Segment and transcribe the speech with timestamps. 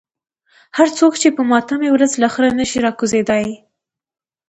[0.77, 3.47] هر څوک چې په ماتمي ورځ له خره نشي راکوزېدای.